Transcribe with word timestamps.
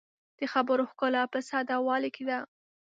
د 0.39 0.41
خبرو 0.53 0.83
ښکلا 0.91 1.23
په 1.33 1.39
ساده 1.49 1.75
والي 1.87 2.09
کې 2.15 2.23
ده 2.29 2.37